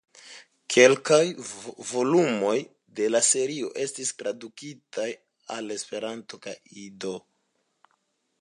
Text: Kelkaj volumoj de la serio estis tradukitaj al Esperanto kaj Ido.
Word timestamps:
Kelkaj 0.75 1.25
volumoj 1.89 2.55
de 3.01 3.11
la 3.13 3.21
serio 3.27 3.69
estis 3.85 4.15
tradukitaj 4.23 5.09
al 5.57 5.73
Esperanto 5.79 6.45
kaj 6.47 6.57
Ido. 6.89 7.17